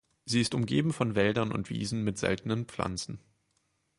Sie 0.25 0.41
ist 0.41 0.55
umgeben 0.55 0.93
von 0.93 1.13
Wäldern 1.13 1.51
und 1.51 1.69
Wiesen 1.69 2.03
mit 2.03 2.17
seltenen 2.17 2.65
Pflanzen. 2.65 3.19